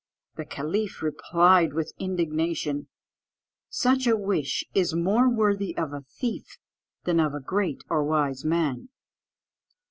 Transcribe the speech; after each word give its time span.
The 0.35 0.45
caliph 0.45 1.03
replied 1.03 1.73
with 1.73 1.93
indignation, 1.99 2.87
"Such 3.69 4.07
a 4.07 4.17
wish 4.17 4.63
is 4.73 4.95
more 4.95 5.29
worthy 5.29 5.77
of 5.77 5.93
a 5.93 6.01
thief 6.19 6.57
than 7.03 7.19
of 7.19 7.35
a 7.35 7.39
great 7.39 7.83
or 7.87 8.03
wise 8.03 8.43
man." 8.43 8.89